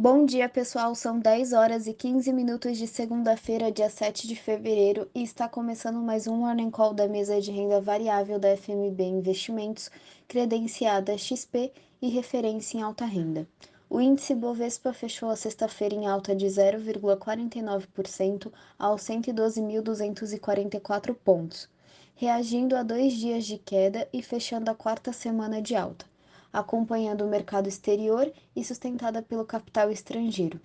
Bom 0.00 0.24
dia, 0.24 0.48
pessoal. 0.48 0.94
São 0.94 1.20
10 1.20 1.52
horas 1.52 1.86
e 1.86 1.92
15 1.92 2.32
minutos 2.32 2.78
de 2.78 2.86
segunda-feira, 2.86 3.70
dia 3.70 3.90
7 3.90 4.26
de 4.26 4.34
fevereiro, 4.34 5.06
e 5.14 5.22
está 5.22 5.46
começando 5.46 6.00
mais 6.00 6.26
um 6.26 6.38
Morning 6.38 6.70
Call 6.70 6.94
da 6.94 7.06
mesa 7.06 7.38
de 7.38 7.50
renda 7.50 7.82
variável 7.82 8.38
da 8.38 8.56
FMB 8.56 8.98
Investimentos, 8.98 9.90
credenciada 10.26 11.18
XP 11.18 11.70
e 12.00 12.08
referência 12.08 12.78
em 12.78 12.82
alta 12.82 13.04
renda. 13.04 13.46
O 13.90 14.00
índice 14.00 14.34
Bovespa 14.34 14.94
fechou 14.94 15.28
a 15.28 15.36
sexta-feira 15.36 15.94
em 15.94 16.06
alta 16.06 16.34
de 16.34 16.46
0,49% 16.46 18.50
aos 18.78 19.02
112.244 19.02 21.14
pontos, 21.14 21.68
reagindo 22.14 22.74
a 22.74 22.82
dois 22.82 23.12
dias 23.12 23.44
de 23.44 23.58
queda 23.58 24.08
e 24.14 24.22
fechando 24.22 24.70
a 24.70 24.74
quarta 24.74 25.12
semana 25.12 25.60
de 25.60 25.76
alta 25.76 26.08
acompanhando 26.52 27.24
o 27.24 27.28
mercado 27.28 27.68
exterior 27.68 28.32
e 28.54 28.64
sustentada 28.64 29.22
pelo 29.22 29.44
capital 29.44 29.90
estrangeiro. 29.90 30.60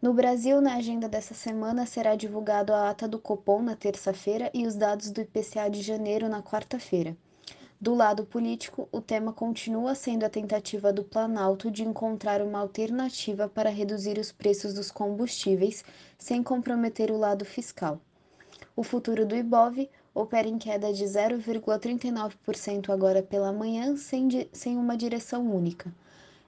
No 0.00 0.14
Brasil, 0.14 0.60
na 0.60 0.76
agenda 0.76 1.08
dessa 1.08 1.34
semana, 1.34 1.84
será 1.84 2.14
divulgado 2.14 2.72
a 2.72 2.88
ata 2.88 3.08
do 3.08 3.18
Copom 3.18 3.60
na 3.62 3.74
terça-feira 3.74 4.48
e 4.54 4.66
os 4.66 4.76
dados 4.76 5.10
do 5.10 5.20
IPCA 5.20 5.68
de 5.68 5.82
janeiro 5.82 6.28
na 6.28 6.40
quarta-feira. 6.40 7.16
Do 7.80 7.94
lado 7.94 8.24
político, 8.24 8.88
o 8.90 9.00
tema 9.00 9.32
continua 9.32 9.94
sendo 9.94 10.24
a 10.24 10.28
tentativa 10.28 10.92
do 10.92 11.04
Planalto 11.04 11.70
de 11.70 11.84
encontrar 11.84 12.42
uma 12.42 12.58
alternativa 12.58 13.48
para 13.48 13.70
reduzir 13.70 14.18
os 14.18 14.32
preços 14.32 14.74
dos 14.74 14.90
combustíveis 14.90 15.84
sem 16.18 16.42
comprometer 16.42 17.10
o 17.10 17.16
lado 17.16 17.44
fiscal. 17.44 18.00
O 18.74 18.82
futuro 18.82 19.24
do 19.24 19.36
Ibov 19.36 19.88
opera 20.14 20.48
em 20.48 20.58
queda 20.58 20.92
de 20.92 21.04
0,39% 21.04 22.90
agora 22.90 23.22
pela 23.22 23.52
manhã, 23.52 23.96
sem, 23.96 24.28
sem 24.52 24.76
uma 24.76 24.96
direção 24.96 25.48
única. 25.50 25.94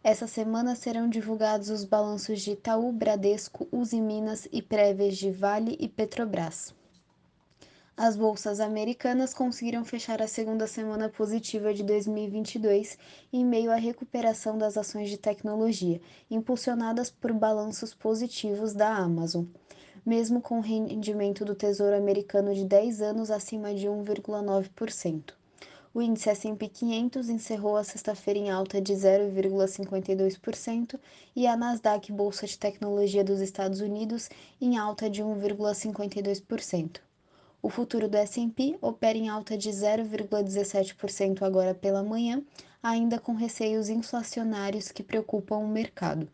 Essa 0.02 0.27
semana 0.27 0.74
serão 0.74 1.09
divulgados 1.09 1.69
os 1.69 1.84
balanços 1.84 2.41
de 2.41 2.52
Itaú, 2.52 2.91
Bradesco, 2.91 3.69
Uzi 3.70 4.00
Minas 4.00 4.48
e 4.50 4.62
prévias 4.62 5.16
de 5.16 5.30
Vale 5.30 5.77
e 5.78 5.89
Petrobras. 5.89 6.75
As 7.97 8.17
bolsas 8.17 8.61
americanas 8.61 9.34
conseguiram 9.34 9.84
fechar 9.84 10.22
a 10.22 10.27
segunda 10.27 10.67
semana 10.67 11.11
positiva 11.11 11.74
de 11.74 11.83
2022 11.83 12.97
em 13.30 13.45
meio 13.45 13.70
à 13.70 13.74
recuperação 13.74 14.56
das 14.56 14.78
ações 14.78 15.11
de 15.11 15.19
tecnologia, 15.19 16.00
impulsionadas 16.30 17.11
por 17.11 17.33
balanços 17.34 17.92
positivos 17.92 18.72
da 18.72 18.89
Amazon 18.89 19.45
mesmo 20.05 20.41
com 20.41 20.59
o 20.59 20.62
rendimento 20.62 21.45
do 21.45 21.55
Tesouro 21.55 21.97
Americano 21.97 22.55
de 22.55 22.65
10 22.65 23.03
anos 23.03 23.31
acima 23.31 23.75
de 23.75 23.87
1,9%. 23.87 25.34
O 25.92 26.01
índice 26.01 26.31
S&P 26.31 26.69
500 26.69 27.29
encerrou 27.29 27.77
a 27.77 27.83
sexta-feira 27.83 28.39
em 28.39 28.48
alta 28.48 28.81
de 28.81 28.92
0,52% 28.92 31.01
e 31.34 31.48
a 31.48 31.57
Nasdaq 31.57 32.12
Bolsa 32.12 32.47
de 32.47 32.57
Tecnologia 32.57 33.25
dos 33.25 33.41
Estados 33.41 33.81
Unidos 33.81 34.31
em 34.61 34.79
alta 34.79 35.11
de 35.11 35.20
1,52%. 35.20 37.01
O 37.61 37.69
futuro 37.69 38.09
do 38.09 38.17
S&P 38.17 38.79
opera 38.81 39.19
em 39.19 39.29
alta 39.29 39.59
de 39.59 39.70
0,17% 39.70 41.42
agora 41.42 41.75
pela 41.75 42.05
manhã, 42.05 42.41
ainda 42.83 43.19
com 43.19 43.35
receios 43.35 43.89
inflacionários 43.89 44.92
que 44.92 45.03
preocupam 45.03 45.59
o 45.59 45.69
mercado. 45.69 46.29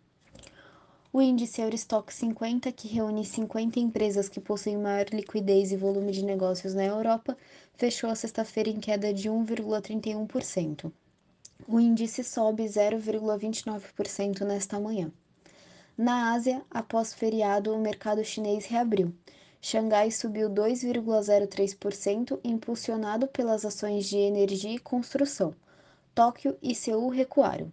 O 1.17 1.23
índice 1.23 1.63
Eurostock 1.63 2.13
50, 2.13 2.71
que 2.73 2.89
reúne 2.89 3.25
50 3.25 3.81
empresas 3.81 4.29
que 4.29 4.39
possuem 4.39 4.77
maior 4.77 5.07
liquidez 5.11 5.73
e 5.73 5.77
volume 5.77 6.13
de 6.13 6.23
negócios 6.23 6.75
na 6.75 6.85
Europa, 6.85 7.35
fechou 7.73 8.11
a 8.11 8.15
sexta-feira 8.15 8.69
em 8.69 8.79
queda 8.79 9.15
de 9.15 9.31
1,31%. 9.31 10.93
O 11.67 11.81
índice 11.81 12.23
sobe 12.23 12.65
0,29% 12.65 14.43
nesta 14.43 14.79
manhã. 14.79 15.11
Na 15.97 16.35
Ásia, 16.35 16.63
após 16.71 17.15
feriado, 17.15 17.75
o 17.75 17.81
mercado 17.81 18.23
chinês 18.23 18.67
reabriu. 18.67 19.11
Xangai 19.59 20.11
subiu 20.11 20.51
2,03%, 20.51 22.39
impulsionado 22.45 23.27
pelas 23.27 23.65
ações 23.65 24.05
de 24.05 24.19
energia 24.19 24.75
e 24.75 24.79
construção. 24.79 25.55
Tóquio 26.15 26.59
e 26.63 26.75
Seul 26.75 27.09
recuaram. 27.09 27.73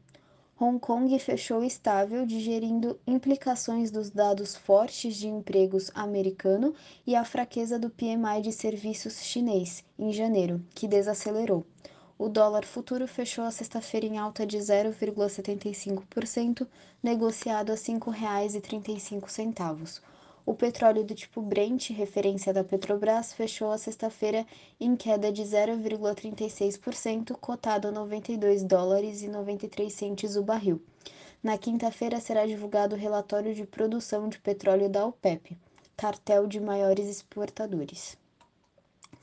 Hong 0.60 0.80
Kong 0.80 1.18
fechou 1.18 1.64
estável, 1.64 2.28
digerindo 2.28 3.00
implicações 3.08 3.90
dos 3.90 4.12
dados 4.12 4.56
fortes 4.56 5.16
de 5.16 5.28
empregos 5.28 5.90
americano 5.96 6.76
e 7.08 7.16
a 7.16 7.26
fraqueza 7.26 7.80
do 7.80 7.90
PMI 7.90 8.42
de 8.42 8.52
serviços 8.52 9.24
chinês 9.24 9.84
em 9.98 10.14
janeiro, 10.14 10.64
que 10.76 10.88
desacelerou. 10.88 11.66
O 12.20 12.30
dólar 12.30 12.66
futuro 12.66 13.08
fechou 13.08 13.44
a 13.44 13.52
sexta-feira 13.52 14.06
em 14.06 14.20
alta 14.20 14.46
de 14.46 14.60
0,75%, 14.60 16.68
negociado 17.02 17.72
a 17.72 17.76
R$ 17.76 17.82
5,35. 17.82 20.02
O 20.46 20.54
petróleo 20.54 21.06
do 21.06 21.16
tipo 21.16 21.42
Brent, 21.42 21.92
referência 21.92 22.54
da 22.54 22.66
Petrobras, 22.66 23.32
fechou 23.32 23.72
a 23.72 23.78
sexta-feira 23.78 24.46
em 24.78 24.94
queda 24.94 25.32
de 25.32 25.42
0,36%, 25.42 27.38
cotado 27.40 27.88
a 27.88 27.92
92 27.92 28.62
dólares 28.64 29.22
e 29.22 29.30
93 29.30 29.94
centes 29.94 30.36
o 30.36 30.44
barril. 30.44 30.82
Na 31.42 31.58
quinta-feira 31.58 32.20
será 32.20 32.46
divulgado 32.46 32.94
o 32.94 33.00
relatório 33.00 33.56
de 33.56 33.66
produção 33.66 34.28
de 34.28 34.38
petróleo 34.38 34.90
da 34.90 35.06
OPEP, 35.06 35.58
cartel 35.96 36.46
de 36.46 36.60
maiores 36.60 37.08
exportadores. 37.08 38.18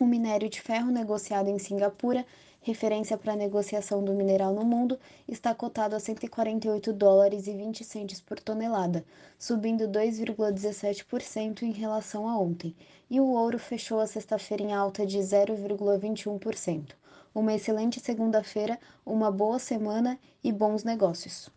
O 0.00 0.04
minério 0.04 0.48
de 0.48 0.60
ferro 0.60 0.90
negociado 0.90 1.48
em 1.48 1.58
Singapura 1.58 2.26
referência 2.62 3.16
para 3.16 3.32
a 3.32 3.36
negociação 3.36 4.04
do 4.04 4.12
mineral 4.12 4.52
no 4.52 4.64
mundo, 4.64 4.98
está 5.26 5.54
cotado 5.54 5.96
a 5.96 6.00
148 6.00 6.92
dólares 6.92 7.46
e 7.46 7.54
20 7.54 7.82
centes 7.84 8.20
por 8.20 8.38
tonelada, 8.38 9.04
subindo 9.38 9.88
2,17% 9.88 11.62
em 11.62 11.72
relação 11.72 12.28
a 12.28 12.38
ontem, 12.38 12.74
e 13.08 13.18
o 13.20 13.30
ouro 13.30 13.58
fechou 13.58 14.00
a 14.00 14.06
sexta-feira 14.06 14.62
em 14.62 14.72
alta 14.74 15.06
de 15.06 15.18
0,21%. 15.18 16.90
Uma 17.34 17.54
excelente 17.54 18.00
segunda-feira, 18.00 18.78
uma 19.06 19.30
boa 19.30 19.58
semana 19.58 20.18
e 20.42 20.52
bons 20.52 20.84
negócios. 20.84 21.48